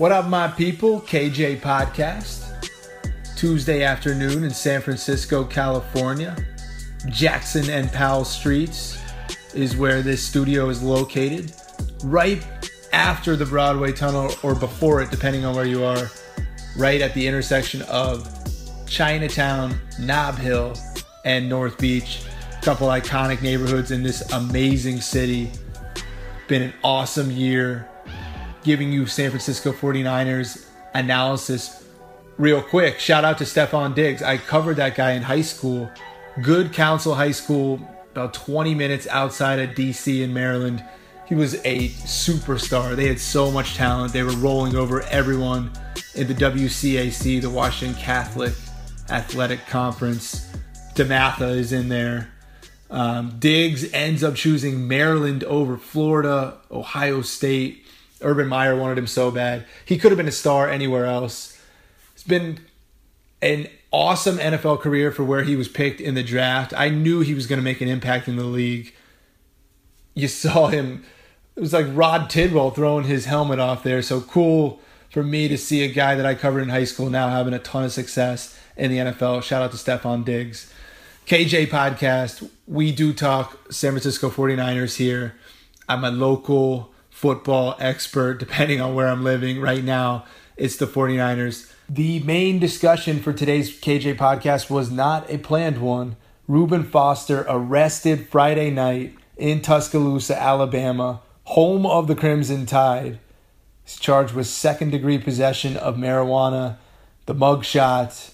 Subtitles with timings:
[0.00, 1.02] What up, my people?
[1.02, 2.70] KJ Podcast.
[3.36, 6.34] Tuesday afternoon in San Francisco, California.
[7.08, 8.98] Jackson and Powell Streets
[9.52, 11.52] is where this studio is located.
[12.02, 12.42] Right
[12.94, 16.10] after the Broadway tunnel, or before it, depending on where you are,
[16.78, 18.26] right at the intersection of
[18.86, 20.72] Chinatown, Nob Hill,
[21.26, 22.22] and North Beach.
[22.58, 25.52] A couple iconic neighborhoods in this amazing city.
[26.48, 27.86] Been an awesome year
[28.62, 31.84] giving you San Francisco 49ers analysis
[32.36, 32.98] real quick.
[32.98, 34.22] Shout out to Stefon Diggs.
[34.22, 35.90] I covered that guy in high school.
[36.42, 37.80] Good Counsel High School,
[38.12, 40.82] about 20 minutes outside of DC in Maryland.
[41.26, 42.96] He was a superstar.
[42.96, 44.12] They had so much talent.
[44.12, 45.70] They were rolling over everyone
[46.14, 48.52] in the WCAC, the Washington Catholic
[49.10, 50.48] Athletic Conference.
[50.94, 52.30] DeMatha is in there.
[52.90, 57.86] Um, Diggs ends up choosing Maryland over Florida, Ohio State.
[58.22, 59.66] Urban Meyer wanted him so bad.
[59.84, 61.60] He could have been a star anywhere else.
[62.14, 62.60] It's been
[63.42, 66.72] an awesome NFL career for where he was picked in the draft.
[66.76, 68.94] I knew he was going to make an impact in the league.
[70.14, 71.04] You saw him.
[71.56, 74.02] It was like Rod Tidwell throwing his helmet off there.
[74.02, 74.80] So cool
[75.10, 77.58] for me to see a guy that I covered in high school now having a
[77.58, 79.42] ton of success in the NFL.
[79.42, 80.72] Shout out to Stefon Diggs.
[81.26, 82.48] KJ Podcast.
[82.66, 85.34] We do talk San Francisco 49ers here.
[85.88, 86.89] I'm a local
[87.20, 89.60] football expert, depending on where I'm living.
[89.60, 90.24] Right now,
[90.56, 91.70] it's the 49ers.
[91.86, 96.16] The main discussion for today's KJ podcast was not a planned one.
[96.48, 103.18] Reuben Foster arrested Friday night in Tuscaloosa, Alabama, home of the Crimson Tide.
[103.84, 106.78] He's charged with second degree possession of marijuana,
[107.26, 108.32] the mugshot,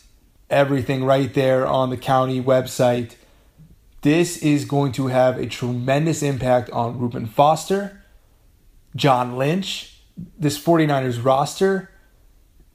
[0.49, 3.17] everything right there on the county website.
[4.03, 8.05] This is going to have a tremendous impact on Reuben Foster
[8.97, 10.01] John Lynch,
[10.39, 11.91] this 49ers roster,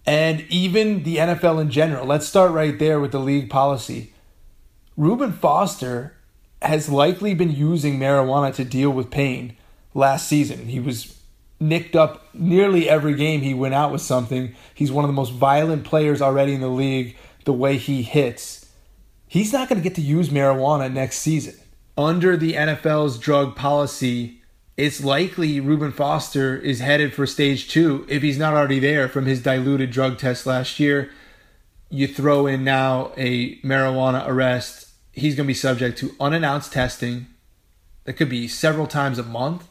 [0.06, 2.06] and even the NFL in general.
[2.06, 4.14] Let's start right there with the league policy.
[4.96, 6.16] Reuben Foster
[6.62, 9.58] has likely been using marijuana to deal with pain
[9.94, 10.68] last season.
[10.68, 11.20] He was
[11.60, 14.56] nicked up nearly every game he went out with something.
[14.74, 17.16] He's one of the most violent players already in the league,
[17.46, 18.70] the way he hits.
[19.28, 21.56] He's not going to get to use marijuana next season.
[21.98, 24.41] Under the NFL's drug policy,
[24.82, 29.28] it's likely Reuben Foster is headed for stage two if he's not already there from
[29.28, 31.12] his diluted drug test last year.
[31.92, 34.90] You throw in now a marijuana arrest.
[35.12, 37.28] He's going to be subject to unannounced testing
[38.06, 39.68] that could be several times a month.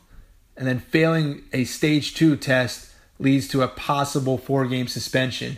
[0.57, 5.57] And then failing a stage two test leads to a possible four game suspension.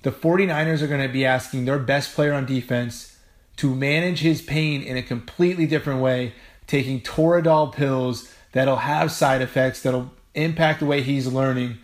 [0.00, 3.18] The 49ers are going to be asking their best player on defense
[3.56, 6.32] to manage his pain in a completely different way,
[6.66, 11.76] taking Toradol pills that'll have side effects that'll impact the way he's learning.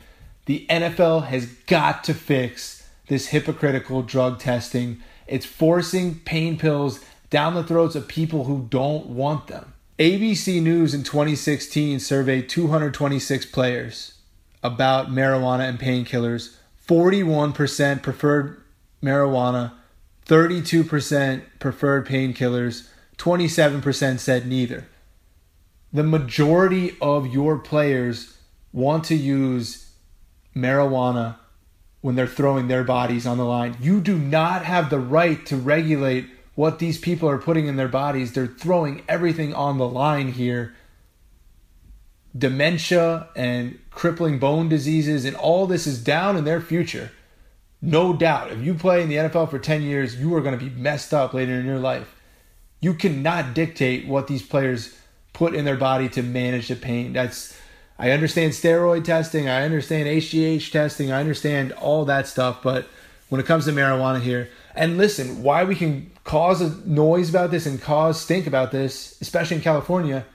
[0.46, 5.02] The NFL has got to fix this hypocritical drug testing.
[5.26, 9.75] It's forcing pain pills down the throats of people who don't want them.
[9.99, 14.14] ABC News in 2016 surveyed 226 players
[14.62, 16.56] about marijuana and painkillers.
[16.87, 18.62] 41% preferred
[19.02, 19.73] marijuana,
[20.26, 22.88] 32% preferred painkillers,
[23.19, 24.87] 27% said neither
[25.92, 28.37] the majority of your players
[28.72, 29.92] want to use
[30.54, 31.37] marijuana
[32.00, 33.76] when they're throwing their bodies on the line.
[33.81, 37.88] You do not have the right to regulate what these people are putting in their
[37.88, 38.32] bodies.
[38.32, 40.75] They're throwing everything on the line here.
[42.37, 47.10] Dementia and crippling bone diseases, and all this is down in their future.
[47.82, 48.52] No doubt.
[48.52, 51.12] If you play in the NFL for 10 years, you are going to be messed
[51.12, 52.14] up later in your life.
[52.81, 54.94] You cannot dictate what these players
[55.40, 57.14] put in their body to manage the pain.
[57.14, 57.58] That's
[57.98, 62.87] I understand steroid testing, I understand HGH testing, I understand all that stuff, but
[63.31, 67.50] when it comes to marijuana here, and listen, why we can cause a noise about
[67.50, 70.26] this and cause stink about this, especially in California,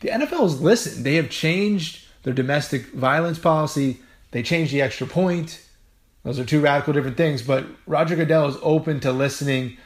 [0.00, 1.06] the NFL has listened.
[1.06, 4.00] They have changed their domestic violence policy.
[4.32, 5.64] They changed the extra point.
[6.24, 9.76] Those are two radical different things, but Roger Goodell is open to listening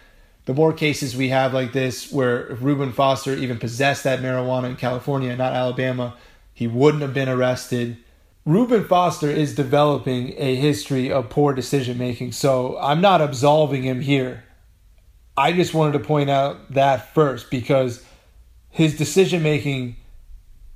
[0.47, 4.77] the more cases we have like this, where Reuben Foster even possessed that marijuana in
[4.77, 6.17] California, not Alabama,
[6.53, 7.97] he wouldn't have been arrested.
[8.45, 14.03] Reuben Foster is developing a history of poor decision making, so I'm not absolving him
[14.03, 14.45] here.
[15.37, 18.05] I just wanted to point out that first because
[18.71, 19.97] his decision making,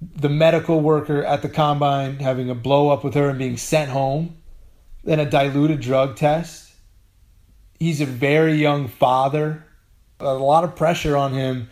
[0.00, 3.90] the medical worker at the combine having a blow up with her and being sent
[3.90, 4.36] home,
[5.04, 6.67] then a diluted drug test,
[7.78, 9.64] he's a very young father.
[10.20, 11.70] A lot of pressure on him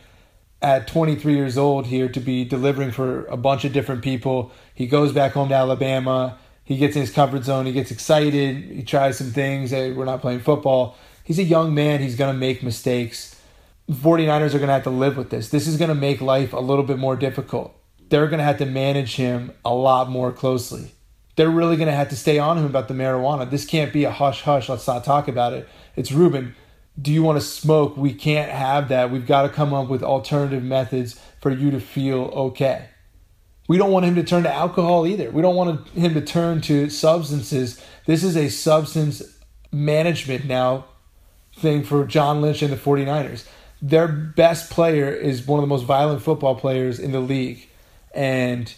[0.62, 4.52] at 23 years old here to be delivering for a bunch of different people.
[4.74, 6.38] He goes back home to Alabama.
[6.64, 7.66] He gets in his comfort zone.
[7.66, 8.64] He gets excited.
[8.64, 9.70] He tries some things.
[9.70, 10.96] Hey, we're not playing football.
[11.24, 12.00] He's a young man.
[12.00, 13.40] He's going to make mistakes.
[13.86, 15.50] The 49ers are going to have to live with this.
[15.50, 17.72] This is going to make life a little bit more difficult.
[18.08, 20.92] They're going to have to manage him a lot more closely.
[21.36, 23.48] They're really going to have to stay on him about the marijuana.
[23.48, 24.68] This can't be a hush hush.
[24.68, 26.54] Let's not talk about it it's Reuben.
[27.00, 27.96] Do you want to smoke?
[27.96, 29.10] We can't have that.
[29.10, 32.88] We've got to come up with alternative methods for you to feel okay.
[33.68, 35.30] We don't want him to turn to alcohol either.
[35.30, 37.82] We don't want him to turn to substances.
[38.06, 39.22] This is a substance
[39.72, 40.84] management now
[41.56, 43.46] thing for John Lynch and the 49ers.
[43.82, 47.68] Their best player is one of the most violent football players in the league.
[48.14, 48.72] And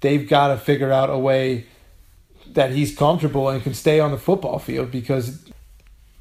[0.00, 1.66] they've got to figure out a way
[2.54, 5.50] that he's comfortable and can stay on the football field because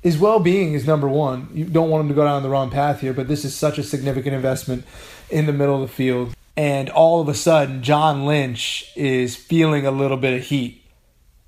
[0.01, 1.49] his well being is number one.
[1.53, 3.77] You don't want him to go down the wrong path here, but this is such
[3.77, 4.85] a significant investment
[5.29, 6.33] in the middle of the field.
[6.55, 10.83] And all of a sudden, John Lynch is feeling a little bit of heat.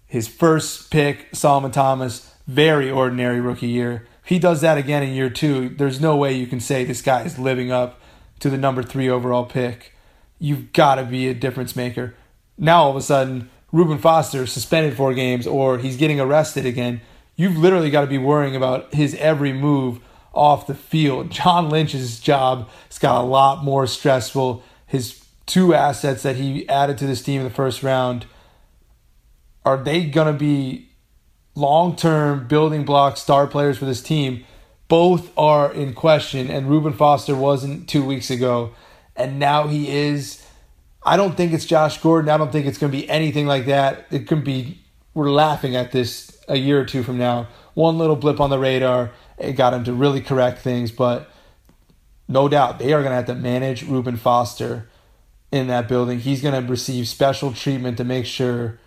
[0.08, 4.08] His first pick, Solomon Thomas, very ordinary rookie year.
[4.25, 7.24] He does that again in year two, there's no way you can say this guy
[7.24, 8.00] is living up
[8.39, 9.94] to the number three overall pick.
[10.39, 12.15] You've got to be a difference maker.
[12.58, 17.01] Now all of a sudden, Reuben Foster suspended four games or he's getting arrested again
[17.36, 20.00] you've literally got to be worrying about his every move
[20.34, 21.30] off the field.
[21.32, 24.63] John Lynch's job has got a lot more stressful.
[24.86, 28.25] His two assets that he added to this team in the first round
[29.63, 30.90] are they going to be
[31.54, 34.44] long term building block star players for this team?
[34.88, 38.74] Both are in question, and Reuben Foster wasn't two weeks ago,
[39.16, 40.40] and now he is.
[41.03, 42.29] I don't think it's Josh Gordon.
[42.29, 44.05] I don't think it's going to be anything like that.
[44.12, 44.81] It could be
[45.13, 47.48] we're laughing at this a year or two from now.
[47.74, 51.29] One little blip on the radar, it got him to really correct things, but
[52.27, 54.89] no doubt they are going to have to manage Reuben Foster
[55.51, 56.20] in that building.
[56.20, 58.79] He's going to receive special treatment to make sure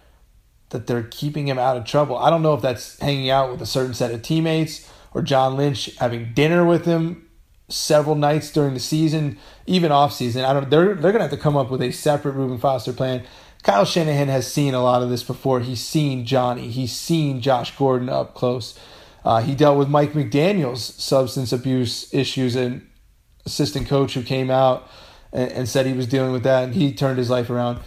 [0.71, 2.17] that they're keeping him out of trouble.
[2.17, 5.57] I don't know if that's hanging out with a certain set of teammates or John
[5.57, 7.29] Lynch having dinner with him
[7.69, 10.45] several nights during the season, even off season.
[10.45, 10.69] I don't.
[10.71, 13.25] They're they're gonna have to come up with a separate Reuben Foster plan.
[13.63, 15.61] Kyle Shanahan has seen a lot of this before.
[15.61, 16.69] He's seen Johnny.
[16.69, 18.79] He's seen Josh Gordon up close.
[19.25, 22.87] Uh, he dealt with Mike McDaniel's substance abuse issues, and
[23.47, 24.89] assistant coach who came out
[25.33, 27.81] and, and said he was dealing with that, and he turned his life around.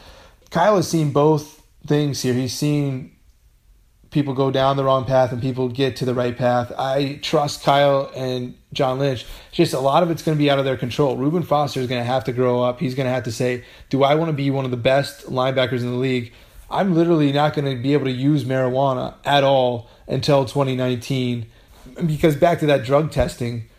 [0.50, 2.34] Kyle has seen both things here.
[2.34, 3.17] He's seen
[4.12, 6.72] people go down the wrong path and people get to the right path.
[6.78, 9.26] I trust Kyle and John Lynch.
[9.52, 11.18] Just a lot of it's going to be out of their control.
[11.18, 12.80] Reuben Foster is going to have to grow up.
[12.80, 15.28] He's going to have to say, "Do I want to be one of the best
[15.28, 16.34] linebackers in the league?"
[16.70, 21.46] I'm literally not going to be able to use marijuana at all until 2019
[22.06, 23.70] because back to that drug testing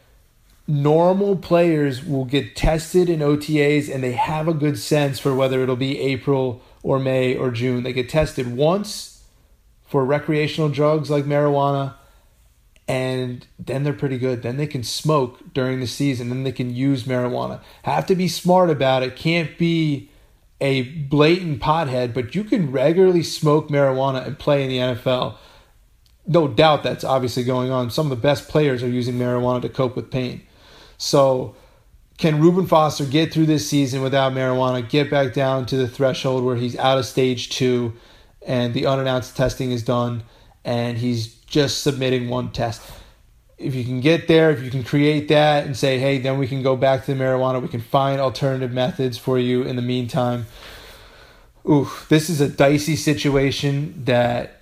[0.68, 5.62] normal players will get tested in OTAs and they have a good sense for whether
[5.62, 7.82] it'll be April or May or June.
[7.82, 9.17] They get tested once
[9.88, 11.94] for recreational drugs like marijuana
[12.88, 14.42] and then they're pretty good.
[14.42, 17.60] Then they can smoke during the season, then they can use marijuana.
[17.82, 19.14] Have to be smart about it.
[19.14, 20.10] Can't be
[20.60, 25.36] a blatant pothead, but you can regularly smoke marijuana and play in the NFL.
[26.26, 27.90] No doubt that's obviously going on.
[27.90, 30.42] Some of the best players are using marijuana to cope with pain.
[30.96, 31.54] So,
[32.16, 36.42] can Reuben Foster get through this season without marijuana, get back down to the threshold
[36.42, 37.92] where he's out of stage two
[38.46, 40.22] and the unannounced testing is done
[40.64, 42.82] and he's just submitting one test?
[43.56, 46.46] If you can get there, if you can create that and say, hey, then we
[46.46, 49.82] can go back to the marijuana, we can find alternative methods for you in the
[49.82, 50.46] meantime.
[51.68, 54.58] Ooh, this is a dicey situation that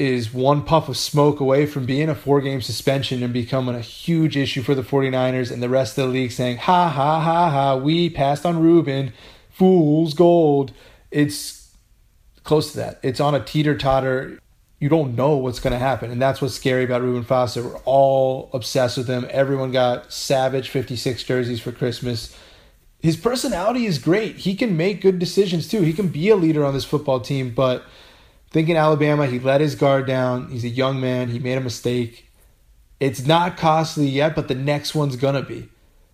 [0.00, 3.80] is one puff of smoke away from being a four game suspension and becoming a
[3.80, 7.50] huge issue for the 49ers and the rest of the league saying, ha ha ha
[7.50, 9.12] ha, we passed on Reuben,
[9.50, 10.72] fool's gold.
[11.10, 11.59] It's
[12.50, 12.98] close to that.
[13.04, 14.40] It's on a teeter totter.
[14.80, 16.10] You don't know what's going to happen.
[16.10, 17.62] And that's what's scary about Reuben Foster.
[17.62, 19.24] We're all obsessed with him.
[19.30, 22.36] Everyone got Savage 56 jerseys for Christmas.
[22.98, 24.38] His personality is great.
[24.38, 25.82] He can make good decisions too.
[25.82, 27.84] He can be a leader on this football team, but
[28.50, 30.50] thinking Alabama, he let his guard down.
[30.50, 31.28] He's a young man.
[31.28, 32.28] He made a mistake.
[32.98, 35.68] It's not costly yet, but the next one's gonna be.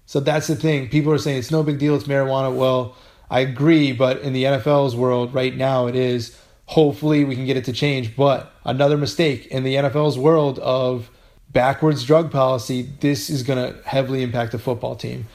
[0.04, 0.90] So that's the thing.
[0.90, 1.94] People are saying it's no big deal.
[1.94, 2.54] It's marijuana.
[2.54, 2.94] Well,
[3.30, 6.38] I agree, but in the NFL's world right now, it is.
[6.66, 8.16] Hopefully, we can get it to change.
[8.16, 11.10] But another mistake in the NFL's world of
[11.50, 15.26] backwards drug policy, this is going to heavily impact the football team.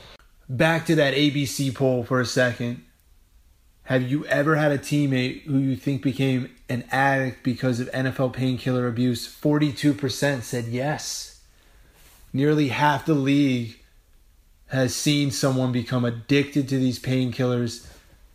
[0.48, 2.84] Back to that ABC poll for a second.
[3.84, 8.34] Have you ever had a teammate who you think became an addict because of NFL
[8.34, 9.28] painkiller abuse?
[9.28, 11.42] 42% said yes.
[12.32, 13.81] Nearly half the league
[14.72, 17.86] has seen someone become addicted to these painkillers.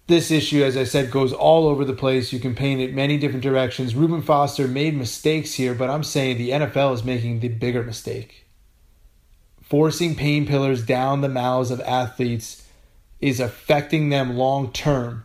[0.07, 2.31] This issue, as I said, goes all over the place.
[2.31, 3.95] You can paint it many different directions.
[3.95, 8.45] Reuben Foster made mistakes here, but I'm saying the NFL is making the bigger mistake.
[9.63, 12.67] Forcing painkillers down the mouths of athletes
[13.19, 15.25] is affecting them long term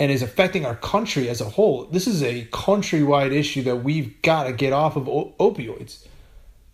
[0.00, 1.84] and is affecting our country as a whole.
[1.84, 6.06] This is a countrywide issue that we've got to get off of opioids.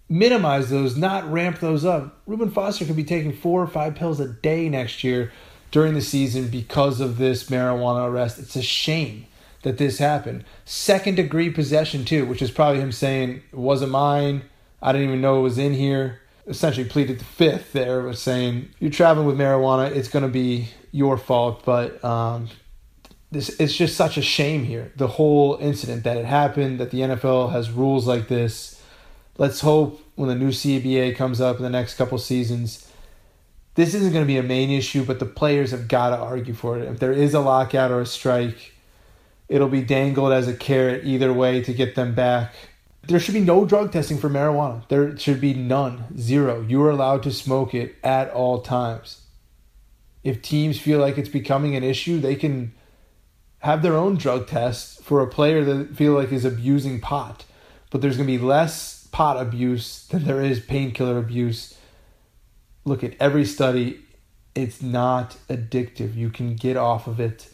[0.08, 2.20] Minimize those, not ramp those up.
[2.26, 5.32] Reuben Foster could be taking four or five pills a day next year
[5.70, 8.38] during the season because of this marijuana arrest.
[8.38, 9.26] It's a shame
[9.62, 10.44] that this happened.
[10.64, 14.42] Second degree possession, too, which is probably him saying, it wasn't mine.
[14.80, 16.20] I didn't even know it was in here.
[16.46, 20.68] Essentially pleaded the fifth there, was saying, you're traveling with marijuana, it's going to be
[20.92, 22.48] your fault, but um,
[23.32, 24.92] this it's just such a shame here.
[24.96, 28.73] The whole incident that it happened, that the NFL has rules like this.
[29.36, 32.88] Let's hope when the new CBA comes up in the next couple seasons,
[33.74, 36.54] this isn't going to be a main issue, but the players have got to argue
[36.54, 36.88] for it.
[36.88, 38.74] If there is a lockout or a strike,
[39.48, 42.54] it'll be dangled as a carrot either way to get them back.
[43.02, 44.86] There should be no drug testing for marijuana.
[44.88, 46.62] There should be none, zero.
[46.62, 49.22] You are allowed to smoke it at all times.
[50.22, 52.72] If teams feel like it's becoming an issue, they can
[53.58, 57.44] have their own drug tests for a player that feel like is abusing pot.
[57.90, 61.78] But there's going to be less pot abuse than there is painkiller abuse.
[62.84, 64.00] Look at every study,
[64.54, 66.14] it's not addictive.
[66.14, 67.48] You can get off of it.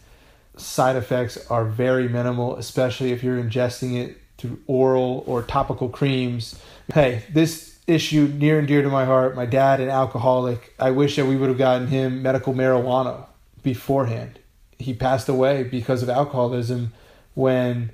[0.57, 6.59] Side effects are very minimal, especially if you're ingesting it through oral or topical creams.
[6.93, 9.37] Hey, this issue near and dear to my heart.
[9.37, 10.75] My dad, an alcoholic.
[10.79, 13.27] I wish that we would have gotten him medical marijuana
[13.63, 14.41] beforehand
[14.81, 16.93] he passed away because of alcoholism
[17.35, 17.91] when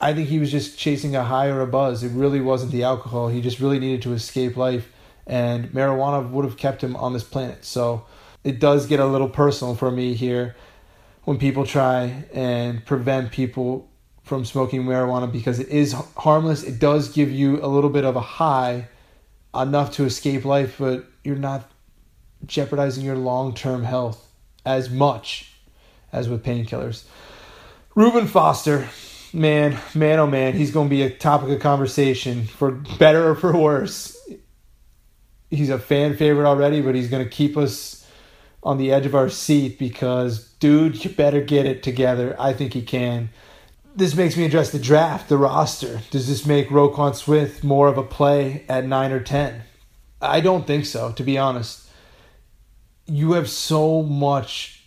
[0.00, 2.02] I think he was just chasing a high or a buzz.
[2.02, 3.28] It really wasn't the alcohol.
[3.28, 4.90] He just really needed to escape life,
[5.26, 7.64] and marijuana would have kept him on this planet.
[7.64, 8.06] So
[8.42, 10.56] it does get a little personal for me here
[11.24, 13.90] when people try and prevent people
[14.22, 16.62] from smoking marijuana because it is harmless.
[16.62, 18.88] It does give you a little bit of a high,
[19.54, 21.70] enough to escape life, but you're not
[22.46, 24.26] jeopardizing your long term health
[24.64, 25.52] as much
[26.12, 27.04] as with painkillers.
[27.94, 28.88] Reuben Foster,
[29.32, 33.34] man, man, oh man, he's going to be a topic of conversation for better or
[33.34, 34.16] for worse.
[35.50, 38.06] He's a fan favorite already, but he's going to keep us
[38.62, 42.36] on the edge of our seat because, dude, you better get it together.
[42.38, 43.30] I think he can.
[43.96, 46.02] This makes me address the draft, the roster.
[46.10, 49.62] Does this make Roquan Smith more of a play at 9 or 10?
[50.22, 51.88] I don't think so, to be honest.
[53.06, 54.79] You have so much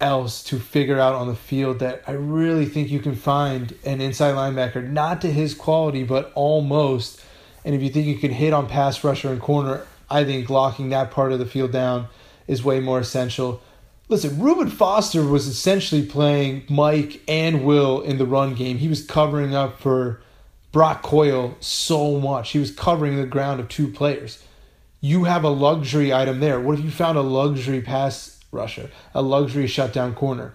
[0.00, 4.00] else to figure out on the field that I really think you can find an
[4.00, 7.22] inside linebacker, not to his quality, but almost.
[7.64, 10.88] And if you think you can hit on pass rusher and corner, I think locking
[10.90, 12.08] that part of the field down
[12.48, 13.62] is way more essential.
[14.08, 18.78] Listen, Reuben Foster was essentially playing Mike and Will in the run game.
[18.78, 20.20] He was covering up for
[20.72, 22.50] Brock Coyle so much.
[22.50, 24.42] He was covering the ground of two players.
[25.00, 26.58] You have a luxury item there.
[26.58, 30.54] What if you found a luxury pass rusher, a luxury shutdown corner?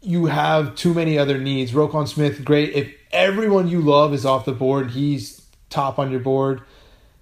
[0.00, 1.72] You have too many other needs.
[1.72, 2.72] Roquan Smith, great.
[2.74, 6.62] If everyone you love is off the board, he's top on your board,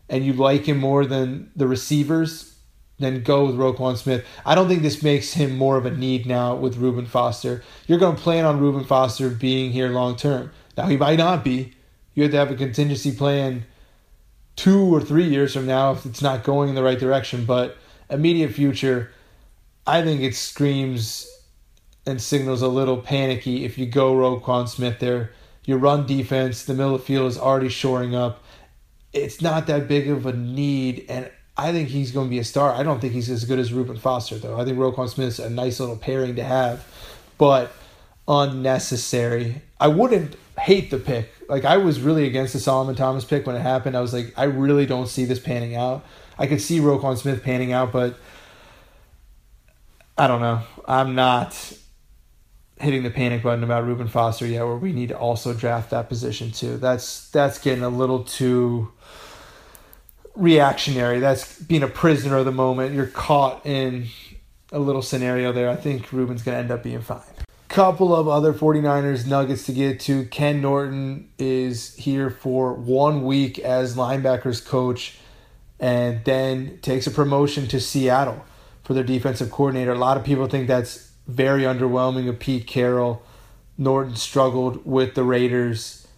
[0.08, 2.56] and you like him more than the receivers,
[2.98, 4.24] then go with Roquan Smith.
[4.44, 7.62] I don't think this makes him more of a need now with Reuben Foster.
[7.86, 10.50] You're going to plan on Reuben Foster being here long term.
[10.76, 11.74] Now, he might not be.
[12.14, 13.64] You have to have a contingency plan
[14.56, 17.44] two or three years from now if it's not going in the right direction.
[17.44, 17.78] But
[18.10, 19.10] immediate future,
[19.86, 21.26] I think it screams
[22.06, 25.32] and signals a little panicky if you go Roquan Smith there.
[25.64, 28.42] Your run defense, the middle of the field is already shoring up.
[29.12, 32.44] It's not that big of a need, and I think he's going to be a
[32.44, 32.72] star.
[32.72, 34.58] I don't think he's as good as Reuben Foster, though.
[34.58, 36.86] I think Roquan Smith's a nice little pairing to have,
[37.36, 37.72] but
[38.26, 39.62] unnecessary.
[39.78, 41.30] I wouldn't hate the pick.
[41.48, 43.96] Like, I was really against the Solomon Thomas pick when it happened.
[43.96, 46.04] I was like, I really don't see this panning out.
[46.38, 48.16] I could see Roquan Smith panning out, but
[50.16, 50.62] I don't know.
[50.86, 51.72] I'm not
[52.80, 56.08] hitting the panic button about Reuben Foster yet, where we need to also draft that
[56.08, 56.78] position too.
[56.78, 58.92] That's that's getting a little too
[60.34, 61.20] reactionary.
[61.20, 62.94] That's being a prisoner of the moment.
[62.94, 64.06] You're caught in
[64.72, 65.68] a little scenario there.
[65.68, 67.22] I think Reuben's going to end up being fine.
[67.68, 70.24] Couple of other 49ers nuggets to get to.
[70.24, 75.18] Ken Norton is here for one week as linebackers coach
[75.78, 78.44] and then takes a promotion to Seattle
[78.90, 79.92] for their defensive coordinator.
[79.92, 83.22] A lot of people think that's very underwhelming of Pete Carroll.
[83.78, 86.08] Norton struggled with the Raiders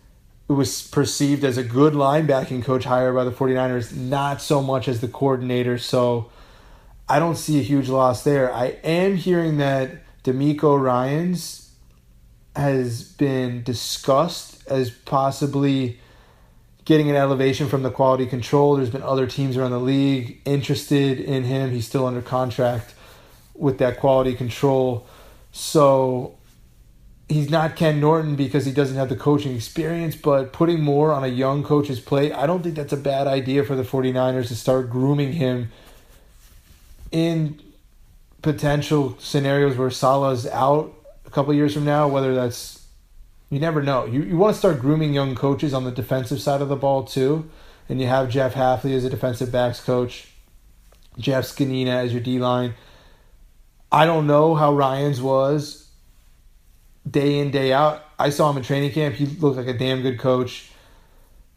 [0.48, 4.88] It was perceived as a good linebacking coach hired by the 49ers, not so much
[4.88, 5.76] as the coordinator.
[5.76, 6.30] So
[7.11, 8.50] I don't see a huge loss there.
[8.50, 9.90] I am hearing that
[10.24, 11.72] DeMeco Ryans
[12.56, 16.00] has been discussed as possibly
[16.85, 18.77] getting an elevation from the quality control.
[18.77, 21.71] There's been other teams around the league interested in him.
[21.71, 22.95] He's still under contract
[23.55, 25.07] with that quality control.
[25.53, 26.37] So
[27.29, 31.25] he's not Ken Norton because he doesn't have the coaching experience, but putting more on
[31.25, 34.57] a young coach's plate, I don't think that's a bad idea for the 49ers to
[34.57, 35.71] start grooming him
[37.11, 37.61] in
[38.40, 40.92] potential scenarios where Salah's out
[41.25, 42.82] a couple years from now, whether that's
[43.52, 44.06] you never know.
[44.06, 47.04] You you want to start grooming young coaches on the defensive side of the ball
[47.04, 47.50] too.
[47.86, 50.28] And you have Jeff Hafley as a defensive backs coach,
[51.18, 52.72] Jeff Zgonina as your D line.
[53.92, 55.86] I don't know how Ryans was
[57.08, 58.02] day in day out.
[58.18, 59.16] I saw him in training camp.
[59.16, 60.70] He looked like a damn good coach.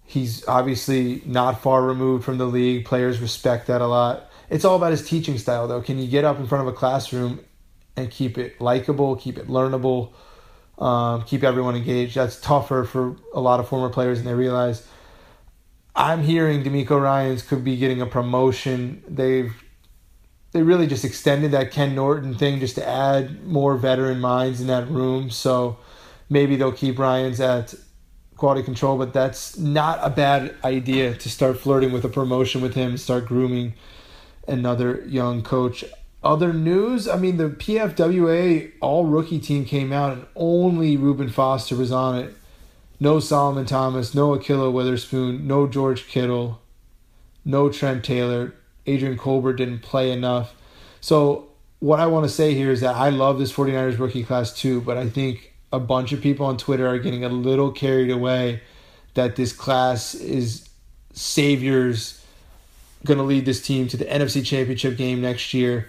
[0.03, 2.83] He's obviously not far removed from the league.
[2.83, 4.29] Players respect that a lot.
[4.49, 5.81] It's all about his teaching style, though.
[5.81, 7.39] Can you get up in front of a classroom
[7.95, 10.11] and keep it likable, keep it learnable,
[10.77, 12.15] um, keep everyone engaged?
[12.15, 14.85] That's tougher for a lot of former players, and they realize.
[15.97, 19.01] I'm hearing DeMeco Ryans could be getting a promotion.
[19.07, 19.53] They've
[20.55, 24.67] they really just extended that Ken Norton thing just to add more veteran minds in
[24.67, 25.29] that room.
[25.29, 25.77] So
[26.29, 27.73] maybe they'll keep Ryans at
[28.37, 32.73] quality control, but that's not a bad idea to start flirting with a promotion with
[32.73, 33.73] him, start grooming
[34.47, 35.83] another young coach.
[36.25, 41.75] Other news, I mean, the PFWA all rookie team came out and only Reuben Foster
[41.75, 42.33] was on it.
[42.99, 46.59] No Solomon Thomas, no Ahkello Witherspoon, no George Kittle,
[47.45, 48.55] no Trent Taylor,
[48.87, 50.55] Adrian Colbert didn't play enough.
[50.99, 54.51] So what I want to say here is that I love this 49ers rookie class
[54.51, 58.09] too, but I think a bunch of people on Twitter are getting a little carried
[58.09, 58.61] away
[59.13, 60.67] that this class is
[61.13, 62.25] saviors
[63.05, 65.87] going to lead this team to the NFC Championship game next year.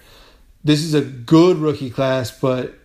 [0.63, 2.75] This is a good rookie class, but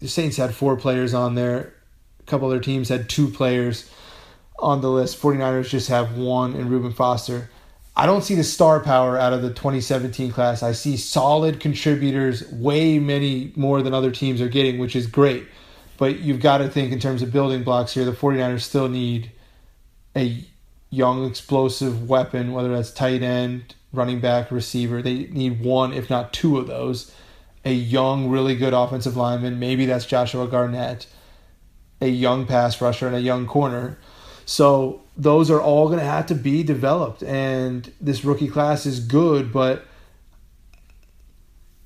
[0.00, 1.74] the Saints had four players on there.
[2.20, 3.90] A couple other teams had two players
[4.58, 5.20] on the list.
[5.20, 7.50] 49ers just have one and Reuben Foster.
[7.96, 10.62] I don't see the star power out of the 2017 class.
[10.62, 15.46] I see solid contributors, way many more than other teams are getting, which is great.
[15.96, 18.04] But you've got to think in terms of building blocks here.
[18.04, 19.30] The 49ers still need
[20.16, 20.44] a
[20.90, 25.02] young, explosive weapon, whether that's tight end, running back, receiver.
[25.02, 27.12] They need one, if not two of those.
[27.64, 29.58] a young, really good offensive lineman.
[29.58, 31.06] Maybe that's Joshua Garnett,
[32.00, 33.98] a young pass rusher, and a young corner.
[34.44, 37.22] So those are all going to have to be developed.
[37.22, 39.86] And this rookie class is good, but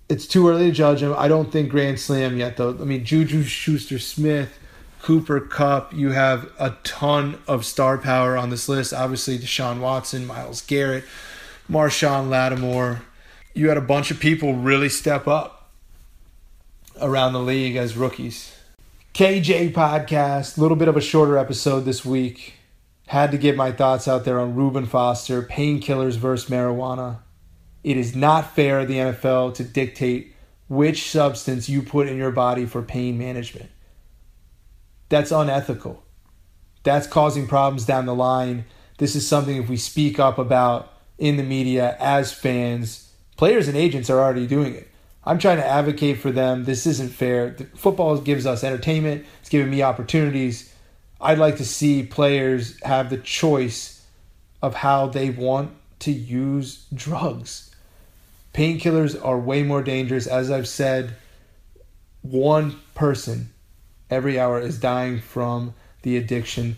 [0.09, 1.15] it's too early to judge him.
[1.17, 2.71] I don't think Grand Slam yet, though.
[2.71, 4.59] I mean, Juju Schuster Smith,
[5.03, 8.93] Cooper Kupp, you have a ton of star power on this list.
[8.93, 11.05] Obviously, Deshaun Watson, Myles Garrett,
[11.71, 13.03] Marshon Lattimore.
[13.55, 15.71] You had a bunch of people really step up
[17.01, 18.57] around the league as rookies.
[19.13, 22.55] KJ podcast, a little bit of a shorter episode this week.
[23.09, 27.19] Had to get my thoughts out there on Reuben Foster, painkillers versus marijuana.
[27.83, 30.35] It is not fair the NFL to dictate
[30.69, 33.71] which substance you put in your body for pain management.
[35.09, 36.03] That's unethical.
[36.83, 38.67] That's causing problems down the line.
[38.99, 43.77] This is something if we speak up about in the media as fans, players and
[43.77, 44.89] agents are already doing it.
[45.25, 46.65] I'm trying to advocate for them.
[46.65, 47.55] This isn't fair.
[47.75, 50.73] Football gives us entertainment, it's giving me opportunities.
[51.21, 54.07] I'd like to see players have the choice
[54.63, 57.75] of how they want to use drugs.
[58.55, 60.27] Painkillers are way more dangerous.
[60.27, 61.15] As I've said,
[62.23, 63.53] one person
[64.11, 66.77] every hour is dying from the addiction.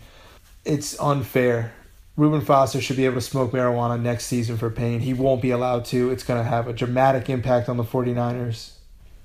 [0.65, 1.73] It's unfair.
[2.21, 4.99] Reuben Foster should be able to smoke marijuana next season for pain.
[4.99, 6.11] He won't be allowed to.
[6.11, 8.73] It's going to have a dramatic impact on the 49ers.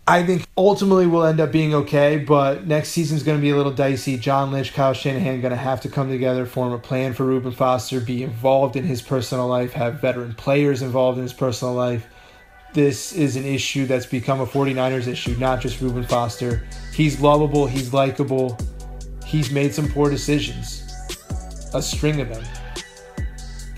[0.07, 3.57] I think ultimately we'll end up being okay, but next season's going to be a
[3.57, 4.17] little dicey.
[4.17, 7.53] John Lynch, Kyle Shanahan going to have to come together, form a plan for Reuben
[7.53, 12.07] Foster, be involved in his personal life, have veteran players involved in his personal life
[12.73, 16.67] this is an issue that's become a 49ers issue, not just Reuben Foster.
[16.93, 18.59] He's lovable, he's likable,
[19.25, 20.83] he's made some poor decisions,
[21.73, 22.45] a string of them.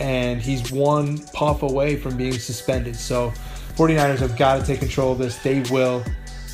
[0.01, 2.97] And he's one puff away from being suspended.
[2.97, 3.33] So
[3.77, 5.37] 49ers have got to take control of this.
[5.39, 6.05] They will.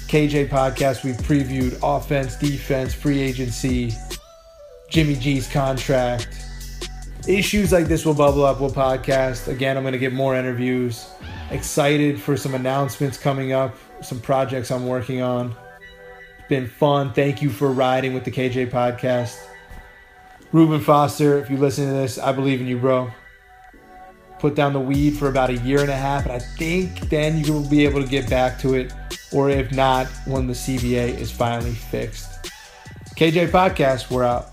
[0.08, 3.92] KJ podcast, We've previewed offense, defense, free agency,
[4.88, 6.28] Jimmy G's contract.
[7.26, 8.60] Issues like this will bubble up.
[8.60, 9.48] We'll podcast.
[9.48, 11.06] Again, I'm going to get more interviews
[11.50, 15.54] excited for some announcements coming up, some projects I'm working on.
[16.38, 17.12] It's been fun.
[17.12, 19.40] Thank you for riding with the KJ podcast.
[20.52, 23.10] Reuben Foster, if you listen to this, I believe in you, bro.
[24.44, 27.42] Put down the weed for about a year and a half, and I think then
[27.42, 28.92] you will be able to get back to it,
[29.32, 32.52] or if not, when the CBA is finally fixed.
[33.16, 34.52] KJ Podcast, we're out.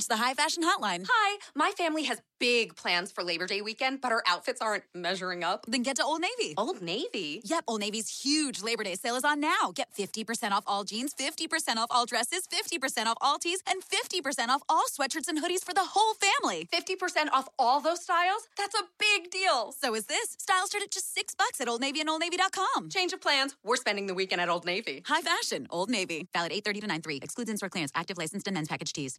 [0.00, 1.04] You've the high fashion hotline.
[1.06, 5.44] Hi, my family has big plans for Labor Day weekend, but our outfits aren't measuring
[5.44, 5.66] up.
[5.68, 6.54] Then get to Old Navy.
[6.56, 7.42] Old Navy?
[7.44, 9.72] Yep, Old Navy's huge Labor Day sale is on now.
[9.74, 14.48] Get 50% off all jeans, 50% off all dresses, 50% off all tees, and 50%
[14.48, 16.66] off all sweatshirts and hoodies for the whole family.
[16.72, 18.48] 50% off all those styles?
[18.56, 19.72] That's a big deal.
[19.78, 20.34] So is this.
[20.38, 22.88] Styles start at just six bucks at Old Navy and Old OldNavy.com.
[22.88, 23.54] Change of plans.
[23.62, 25.02] We're spending the weekend at Old Navy.
[25.04, 26.26] High fashion, Old Navy.
[26.32, 27.16] Valid 830 to 93.
[27.22, 27.92] Excludes in-store clearance.
[27.94, 29.18] Active licensed and men's package tees.